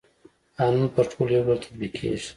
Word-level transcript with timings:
قانون 0.57 0.87
پر 0.95 1.05
ټولو 1.11 1.31
يو 1.35 1.45
ډول 1.47 1.57
تطبيق 1.65 1.91
کيږي. 1.97 2.27